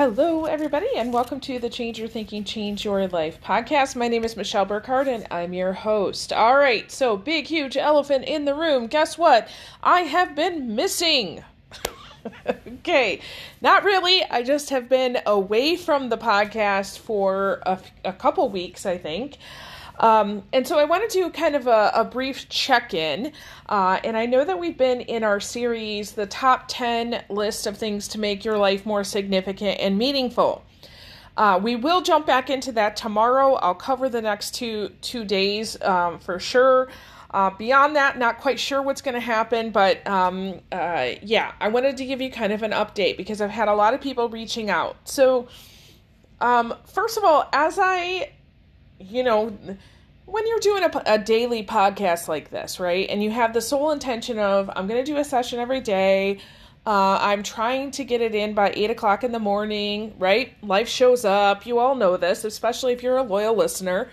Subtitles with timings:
[0.00, 3.94] Hello, everybody, and welcome to the Change Your Thinking, Change Your Life podcast.
[3.94, 6.32] My name is Michelle Burkhardt, and I'm your host.
[6.32, 8.86] All right, so big, huge elephant in the room.
[8.86, 9.50] Guess what?
[9.82, 11.44] I have been missing.
[12.66, 13.20] okay,
[13.60, 14.24] not really.
[14.24, 19.36] I just have been away from the podcast for a, a couple weeks, I think.
[20.00, 23.32] Um, and so I wanted to do kind of a, a brief check in.
[23.68, 27.76] Uh, and I know that we've been in our series, the top 10 list of
[27.76, 30.64] things to make your life more significant and meaningful.
[31.36, 33.54] Uh, we will jump back into that tomorrow.
[33.54, 36.88] I'll cover the next two two days um, for sure.
[37.30, 41.68] Uh, beyond that, not quite sure what's going to happen, but um, uh, yeah, I
[41.68, 44.28] wanted to give you kind of an update because I've had a lot of people
[44.28, 44.96] reaching out.
[45.04, 45.46] So,
[46.40, 48.30] um, first of all, as I
[49.00, 49.56] you know,
[50.26, 53.90] when you're doing a, a, daily podcast like this, right, and you have the sole
[53.90, 56.38] intention of, I'm going to do a session every day,
[56.86, 60.54] uh, I'm trying to get it in by 8 o'clock in the morning, right?
[60.62, 61.66] Life shows up.
[61.66, 64.08] You all know this, especially if you're a loyal listener.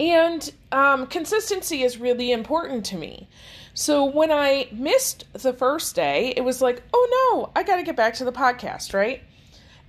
[0.00, 3.28] And um, consistency is really important to me.
[3.74, 7.82] So when I missed the first day, it was like, oh no, I got to
[7.82, 9.22] get back to the podcast, right?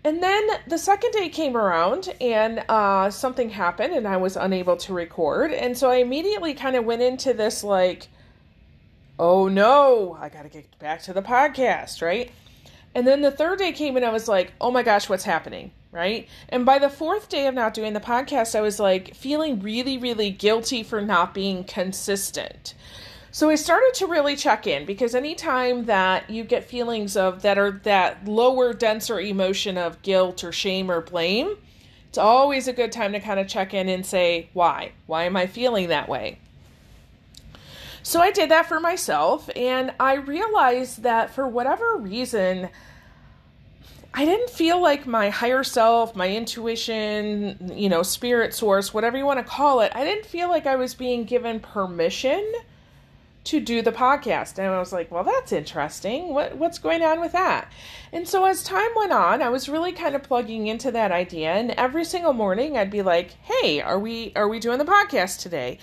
[0.05, 4.77] And then the second day came around and uh, something happened and I was unable
[4.77, 5.51] to record.
[5.51, 8.07] And so I immediately kind of went into this like,
[9.17, 12.31] oh no, I got to get back to the podcast, right?
[12.93, 15.71] And then the third day came and I was like, oh my gosh, what's happening?
[15.91, 16.29] Right.
[16.49, 19.97] And by the fourth day of not doing the podcast, I was like feeling really,
[19.97, 22.75] really guilty for not being consistent.
[23.35, 27.57] So I started to really check in because anytime that you get feelings of that
[27.57, 31.57] are that lower, denser emotion of guilt or shame or blame,
[32.07, 34.93] it's always a good time to kind of check in and say, why?
[35.05, 36.39] Why am I feeling that way?
[38.03, 42.69] So I did that for myself and I realized that for whatever reason,
[44.13, 49.25] I didn't feel like my higher self, my intuition, you know, spirit source, whatever you
[49.25, 52.41] want to call it, I didn't feel like I was being given permission
[53.45, 54.57] to do the podcast.
[54.57, 56.33] And I was like, well, that's interesting.
[56.33, 57.71] What what's going on with that?
[58.11, 61.53] And so as time went on, I was really kind of plugging into that idea.
[61.53, 65.39] And every single morning I'd be like, hey, are we are we doing the podcast
[65.39, 65.79] today?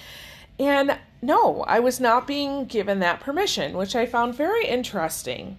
[0.59, 5.57] And no, I was not being given that permission, which I found very interesting.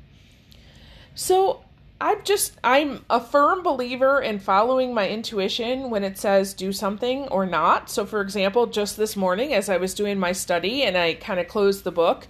[1.16, 1.64] So
[2.04, 7.30] I'm just I'm a firm believer in following my intuition when it says do something
[7.30, 7.90] or not.
[7.90, 11.40] So for example, just this morning as I was doing my study and I kind
[11.40, 12.28] of closed the book,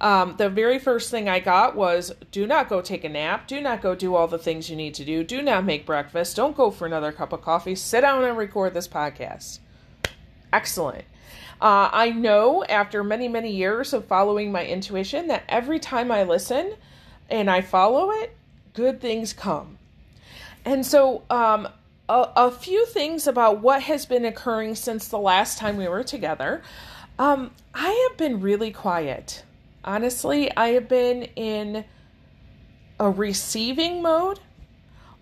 [0.00, 3.60] um, the very first thing I got was do not go take a nap, do
[3.60, 6.56] not go do all the things you need to do, do not make breakfast, don't
[6.56, 9.58] go for another cup of coffee, sit down and record this podcast.
[10.52, 11.04] Excellent.
[11.60, 16.22] Uh, I know after many, many years of following my intuition that every time I
[16.22, 16.76] listen
[17.28, 18.35] and I follow it,
[18.76, 19.78] good things come.
[20.64, 21.66] And so, um,
[22.08, 26.04] a, a, few things about what has been occurring since the last time we were
[26.04, 26.62] together.
[27.18, 29.42] Um, I have been really quiet.
[29.84, 31.84] Honestly, I have been in
[33.00, 34.38] a receiving mode.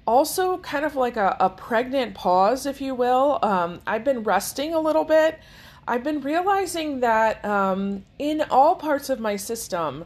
[0.06, 3.38] Also, kind of like a, a pregnant pause, if you will.
[3.42, 5.38] Um, I've been resting a little bit.
[5.86, 10.04] I've been realizing that um, in all parts of my system,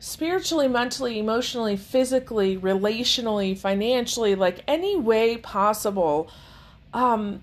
[0.00, 6.30] spiritually, mentally, emotionally, physically, relationally, financially, like any way possible,
[6.94, 7.42] um,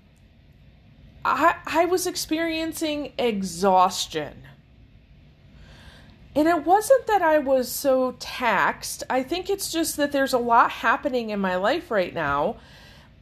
[1.24, 4.42] I, I was experiencing exhaustion.
[6.34, 9.02] And it wasn't that I was so taxed.
[9.08, 12.56] I think it's just that there's a lot happening in my life right now.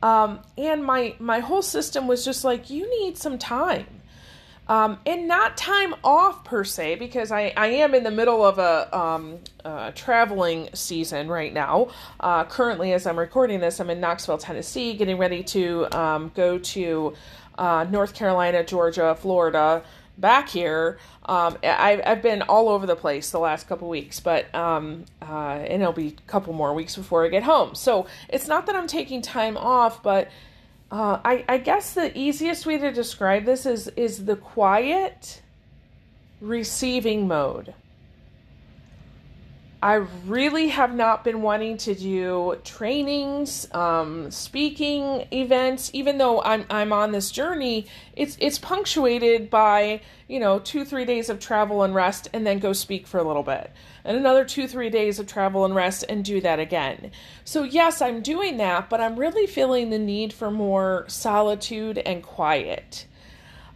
[0.02, 3.86] Um, and my my whole system was just like, you need some time
[4.68, 8.58] um, and not time off per se, because I, I am in the middle of
[8.58, 11.88] a um, uh, traveling season right now.
[12.20, 16.58] Uh, currently, as I'm recording this, I'm in Knoxville, Tennessee, getting ready to um, go
[16.58, 17.14] to
[17.58, 19.82] uh, North Carolina, Georgia, Florida,
[20.16, 20.98] back here.
[21.26, 25.58] Um, I, I've been all over the place the last couple weeks, but um, uh,
[25.68, 27.74] and it'll be a couple more weeks before I get home.
[27.74, 30.28] So it's not that I'm taking time off, but
[30.94, 35.42] uh, I, I guess the easiest way to describe this is is the quiet
[36.40, 37.74] receiving mode.
[39.84, 46.64] I really have not been wanting to do trainings, um, speaking events, even though I'm
[46.70, 47.86] I'm on this journey.
[48.14, 52.60] It's it's punctuated by you know two three days of travel and rest, and then
[52.60, 53.70] go speak for a little bit,
[54.06, 57.10] and another two three days of travel and rest, and do that again.
[57.44, 62.22] So yes, I'm doing that, but I'm really feeling the need for more solitude and
[62.22, 63.06] quiet.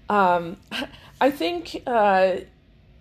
[0.08, 0.56] Um,
[1.20, 1.82] I think.
[1.86, 2.36] Uh,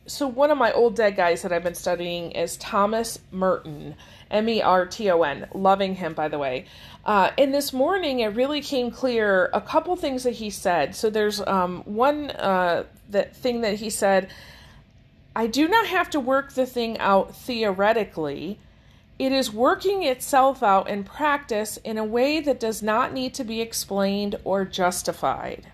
[0.07, 3.95] so one of my old dead guys that I've been studying is Thomas Merton,
[4.31, 5.47] M E R T O N.
[5.53, 6.65] Loving him, by the way.
[7.05, 10.95] Uh, and this morning, it really came clear a couple things that he said.
[10.95, 14.29] So there's um, one uh, that thing that he said.
[15.35, 18.57] I do not have to work the thing out theoretically.
[19.19, 23.43] It is working itself out in practice in a way that does not need to
[23.43, 25.67] be explained or justified.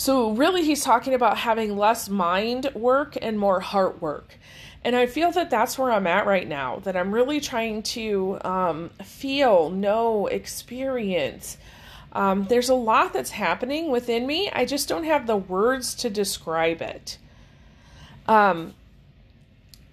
[0.00, 4.38] So, really, he's talking about having less mind work and more heart work.
[4.82, 8.38] And I feel that that's where I'm at right now, that I'm really trying to
[8.40, 11.58] um, feel, know, experience.
[12.14, 14.50] Um, there's a lot that's happening within me.
[14.50, 17.18] I just don't have the words to describe it.
[18.26, 18.72] Um,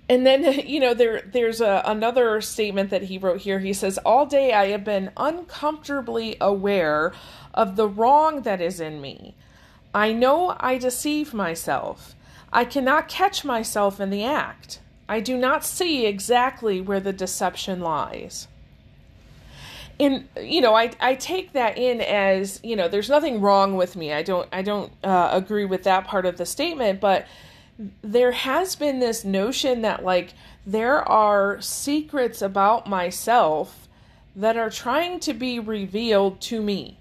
[0.08, 3.60] and then you know there there's a, another statement that he wrote here.
[3.60, 7.12] He says, "All day I have been uncomfortably aware
[7.54, 9.36] of the wrong that is in me.
[9.98, 12.16] I know I deceive myself.
[12.54, 14.80] I cannot catch myself in the act.
[15.10, 18.48] I do not see exactly where the deception lies.
[20.00, 23.96] And you know, I I take that in as you know, there's nothing wrong with
[23.96, 24.14] me.
[24.14, 27.26] I don't I don't uh, agree with that part of the statement, but
[28.04, 33.88] there has been this notion that like there are secrets about myself
[34.36, 37.00] that are trying to be revealed to me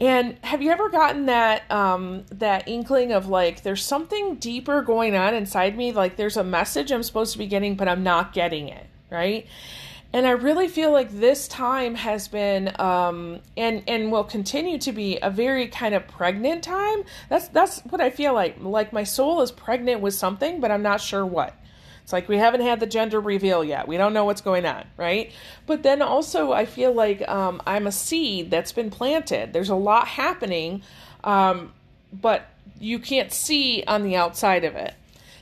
[0.00, 5.14] and have you ever gotten that um, that inkling of like there's something deeper going
[5.14, 5.92] on inside me?
[5.92, 9.46] Like there's a message I'm supposed to be getting, but I'm not getting it, right?
[10.12, 14.92] And I really feel like this time has been um, and and will continue to
[14.92, 17.04] be a very kind of pregnant time.
[17.28, 18.56] That's that's what I feel like.
[18.58, 21.54] Like my soul is pregnant with something, but I'm not sure what.
[22.02, 23.86] It's like we haven't had the gender reveal yet.
[23.86, 25.32] We don't know what's going on, right?
[25.66, 29.52] But then also, I feel like um, I'm a seed that's been planted.
[29.52, 30.82] There's a lot happening,
[31.24, 31.72] um,
[32.12, 32.48] but
[32.80, 34.94] you can't see on the outside of it.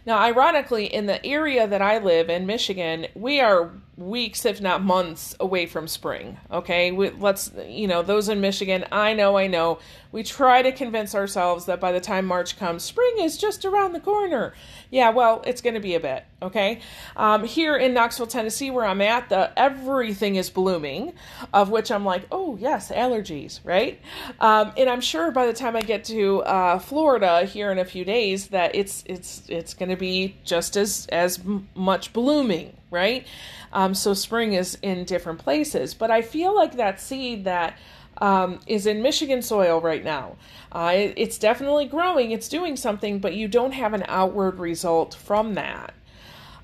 [0.05, 4.83] Now, ironically, in the area that I live in, Michigan, we are weeks, if not
[4.83, 6.39] months, away from spring.
[6.51, 9.81] Okay, we, let's, you know, those in Michigan, I know, I know.
[10.13, 13.93] We try to convince ourselves that by the time March comes, spring is just around
[13.93, 14.55] the corner.
[14.91, 16.25] Yeah, well, it's going to be a bit.
[16.41, 16.81] Okay,
[17.17, 21.13] um, here in Knoxville, Tennessee, where I'm at, the everything is blooming,
[21.53, 24.01] of which I'm like, oh yes, allergies, right?
[24.39, 27.85] Um, and I'm sure by the time I get to uh, Florida here in a
[27.85, 31.41] few days, that it's it's it's going to be just as as
[31.75, 33.27] much blooming, right?
[33.73, 35.95] Um, so spring is in different places.
[35.95, 37.79] But I feel like that seed that
[38.19, 40.37] um, is in Michigan soil right now.
[40.73, 45.15] Uh, it, it's definitely growing, it's doing something, but you don't have an outward result
[45.15, 45.95] from that.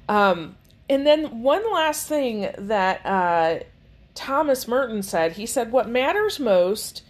[0.09, 0.57] Um,
[0.89, 3.61] and then one last thing that uh,
[4.15, 7.03] Thomas Merton said he said, What matters most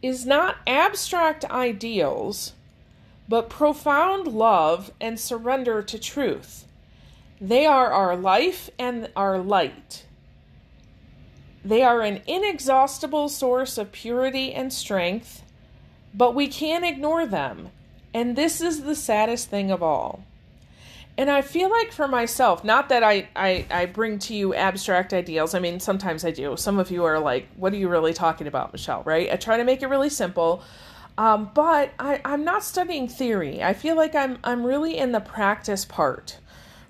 [0.00, 2.52] is not abstract ideals,
[3.28, 6.66] but profound love and surrender to truth.
[7.42, 10.04] They are our life and our light.
[11.64, 15.42] They are an inexhaustible source of purity and strength,
[16.14, 17.70] but we can't ignore them.
[18.14, 20.24] And this is the saddest thing of all.
[21.18, 25.12] And I feel like for myself, not that I, I, I bring to you abstract
[25.12, 25.52] ideals.
[25.52, 26.56] I mean, sometimes I do.
[26.56, 29.28] Some of you are like, what are you really talking about, Michelle, right?
[29.32, 30.62] I try to make it really simple.
[31.18, 33.64] Um, but I, I'm not studying theory.
[33.64, 36.38] I feel like I'm I'm really in the practice part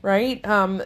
[0.03, 0.45] right?
[0.47, 0.83] Um,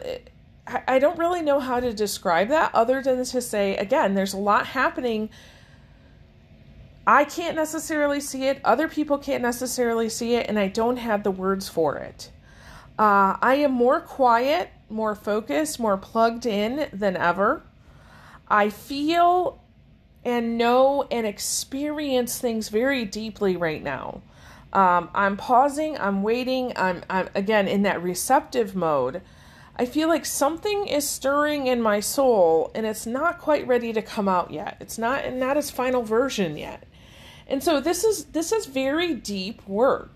[0.87, 4.37] I don't really know how to describe that other than to say, again, there's a
[4.37, 5.29] lot happening.
[7.05, 11.23] I can't necessarily see it, other people can't necessarily see it, and I don't have
[11.23, 12.31] the words for it.
[12.99, 17.63] Uh, I am more quiet, more focused, more plugged in than ever.
[18.49, 19.61] I feel
[20.25, 24.21] and know and experience things very deeply right now.
[24.77, 29.23] Um, I'm pausing, I'm waiting, I'm, I'm again in that receptive mode.
[29.75, 34.03] I feel like something is stirring in my soul and it's not quite ready to
[34.03, 34.77] come out yet.
[34.79, 36.87] It's not not its final version yet.
[37.47, 40.13] And so this is this is very deep work.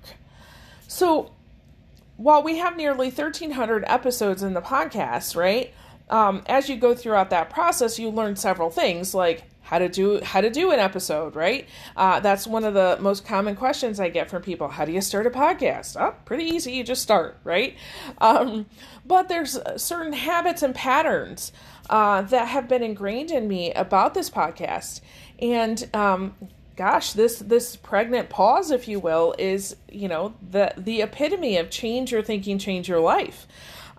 [0.88, 1.32] So
[2.18, 5.74] while we have nearly 1300 episodes in the podcast, right?
[6.12, 9.42] Um, as you go throughout that process, you learn several things like
[9.72, 11.66] how to do how to do an episode right?
[11.96, 14.68] Uh, that's one of the most common questions i get from people.
[14.68, 15.96] How do you start a podcast?
[15.98, 16.74] Oh pretty easy.
[16.74, 17.78] You just start right?
[18.18, 18.66] Um,
[19.06, 21.54] but there's certain habits and patterns
[21.90, 25.00] uh, that have been ingrained in me about this podcast.
[25.40, 26.36] And um,
[26.76, 31.70] gosh this this pregnant pause if you will is you know the the epitome of
[31.70, 33.48] change your thinking change your life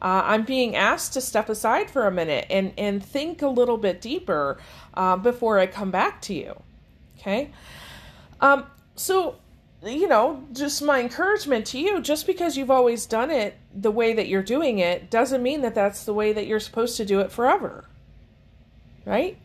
[0.03, 3.79] uh, I'm being asked to step aside for a minute and, and think a little
[3.79, 4.59] bit deeper
[4.95, 6.61] uh, before I come back to you.
[7.19, 7.53] Okay?
[8.41, 8.67] Um,
[8.97, 9.37] so,
[9.85, 14.13] you know, just my encouragement to you just because you've always done it the way
[14.13, 17.21] that you're doing it doesn't mean that that's the way that you're supposed to do
[17.21, 17.85] it forever.
[19.05, 19.39] Right?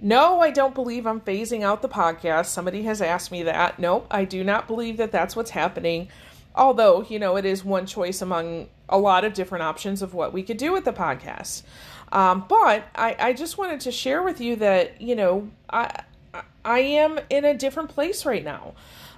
[0.00, 2.46] No, I don't believe I'm phasing out the podcast.
[2.46, 3.78] Somebody has asked me that.
[3.78, 6.08] Nope, I do not believe that that's what's happening.
[6.54, 10.32] Although, you know, it is one choice among a lot of different options of what
[10.32, 11.62] we could do with the podcast.
[12.10, 16.02] Um, but I, I just wanted to share with you that, you know, I,
[16.64, 18.74] I am in a different place right now.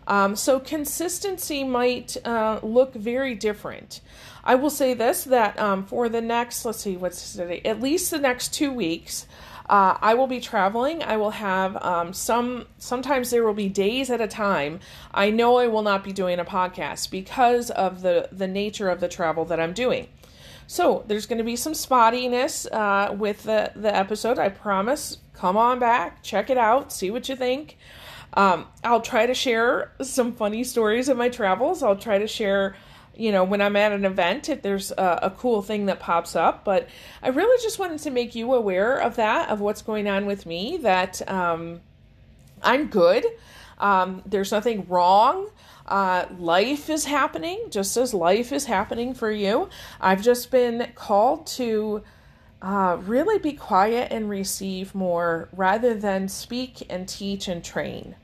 [0.06, 4.00] Um, so consistency might uh, look very different.
[4.42, 7.60] I will say this that um, for the next, let's see, what's today?
[7.64, 9.26] At least the next two weeks,
[9.70, 11.00] uh, I will be traveling.
[11.00, 14.80] I will have um, some, sometimes there will be days at a time.
[15.14, 18.98] I know I will not be doing a podcast because of the, the nature of
[18.98, 20.08] the travel that I'm doing.
[20.66, 24.40] So there's going to be some spottiness uh, with the, the episode.
[24.40, 25.18] I promise.
[25.34, 27.78] Come on back, check it out, see what you think.
[28.34, 31.82] Um, I'll try to share some funny stories of my travels.
[31.82, 32.74] I'll try to share
[33.14, 36.34] you know, when I'm at an event, if there's a, a, cool thing that pops
[36.34, 36.64] up.
[36.64, 36.88] But
[37.22, 40.46] I really just wanted to make you aware of that, of what's going on with
[40.46, 41.80] me, that um,
[42.62, 43.26] I'm good.
[43.78, 45.50] Um, there's nothing wrong.
[45.86, 49.68] Uh, life is happening just as life is happening for you.
[50.00, 52.02] I've just been called to
[52.62, 58.14] uh, really be quiet and receive more rather than speak and teach and train.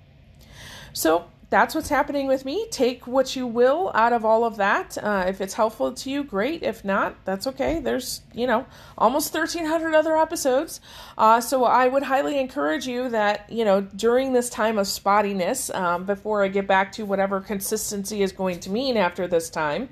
[0.92, 2.66] So that's what's happening with me.
[2.70, 4.98] Take what you will out of all of that.
[4.98, 6.64] Uh, if it's helpful to you, great.
[6.64, 7.78] If not, that's okay.
[7.78, 8.66] There's, you know,
[8.98, 10.80] almost 1,300 other episodes.
[11.16, 15.72] Uh, so I would highly encourage you that, you know, during this time of spottiness,
[15.74, 19.90] um, before I get back to whatever consistency is going to mean after this time,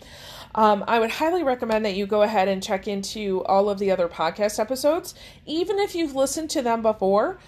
[0.56, 3.90] um, I would highly recommend that you go ahead and check into all of the
[3.90, 5.14] other podcast episodes,
[5.46, 7.38] even if you've listened to them before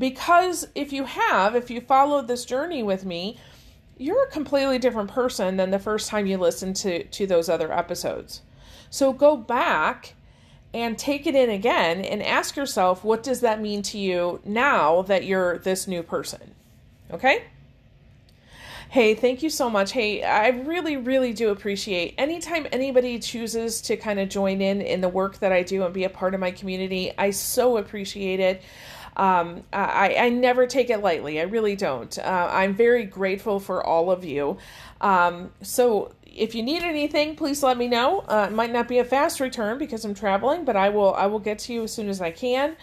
[0.00, 3.38] because if you have, if you followed this journey with me,
[3.98, 7.70] you're a completely different person than the first time you listened to, to those other
[7.70, 8.40] episodes.
[8.88, 10.14] So go back
[10.72, 15.02] and take it in again and ask yourself, what does that mean to you now
[15.02, 16.54] that you're this new person?
[17.12, 17.44] Okay?
[18.88, 19.92] Hey, thank you so much.
[19.92, 25.02] Hey, I really, really do appreciate anytime anybody chooses to kind of join in in
[25.02, 27.12] the work that I do and be a part of my community.
[27.18, 28.62] I so appreciate it.
[29.16, 31.40] Um, I, I never take it lightly.
[31.40, 32.16] I really don't.
[32.18, 34.58] Uh, I'm very grateful for all of you.
[35.00, 38.20] Um, so if you need anything, please let me know.
[38.20, 41.26] Uh, it might not be a fast return because I'm traveling, but I will I
[41.26, 42.76] will get to you as soon as I can.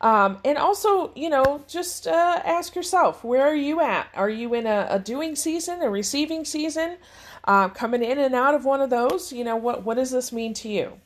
[0.00, 4.08] Um, and also, you know, just uh, ask yourself, where are you at?
[4.14, 6.96] Are you in a, a doing season, a receiving season,
[7.44, 9.32] uh, coming in and out of one of those?
[9.32, 10.98] You know, what what does this mean to you?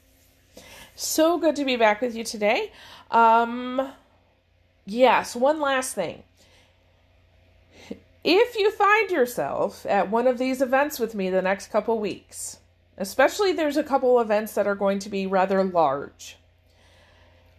[0.94, 2.70] So good to be back with you today.
[3.10, 3.92] Um,
[4.86, 6.22] Yes, one last thing.
[8.22, 12.58] If you find yourself at one of these events with me the next couple weeks,
[12.96, 16.38] especially there's a couple events that are going to be rather large.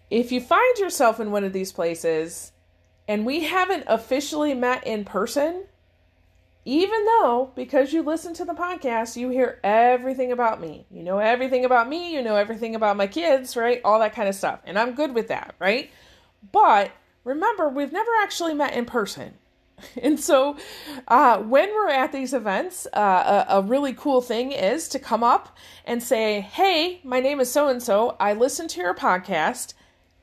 [0.10, 2.52] If you find yourself in one of these places
[3.08, 5.66] and we haven't officially met in person,
[6.64, 10.88] even though because you listen to the podcast, you hear everything about me.
[10.90, 13.82] You know everything about me, you know everything about my kids, right?
[13.86, 14.62] All that kind of stuff.
[14.66, 15.92] And I'm good with that, right?
[16.52, 16.92] But
[17.26, 19.34] remember, we've never actually met in person.
[20.02, 20.56] And so,
[21.10, 25.22] uh, when we're at these events, uh, a, a, really cool thing is to come
[25.22, 28.16] up and say, Hey, my name is so and so.
[28.18, 29.74] I listen to your podcast,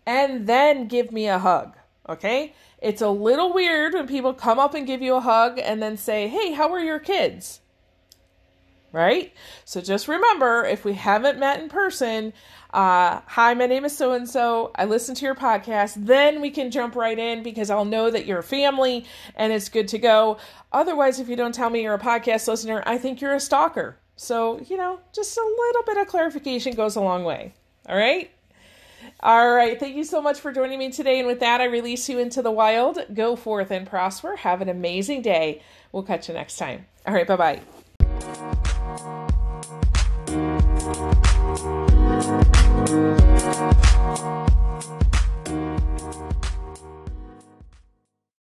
[0.07, 1.77] and then give me a hug.
[2.09, 2.55] Okay?
[2.81, 5.97] It's a little weird when people come up and give you a hug and then
[5.97, 7.61] say, Hey, how are your kids?
[8.91, 9.33] Right?
[9.65, 12.33] So just remember if we haven't met in person,
[12.73, 14.71] uh, hi, my name is so and so.
[14.75, 15.95] I listen to your podcast.
[15.97, 19.05] Then we can jump right in because I'll know that you're a family
[19.37, 20.39] and it's good to go.
[20.73, 23.97] Otherwise, if you don't tell me you're a podcast listener, I think you're a stalker.
[24.17, 27.53] So, you know, just a little bit of clarification goes a long way.
[27.89, 28.31] All right?
[29.21, 29.79] All right.
[29.79, 31.19] Thank you so much for joining me today.
[31.19, 32.99] And with that, I release you into the wild.
[33.13, 34.37] Go forth and prosper.
[34.37, 35.63] Have an amazing day.
[35.91, 36.87] We'll catch you next time.
[37.07, 37.27] All right.
[37.27, 37.82] Bye bye.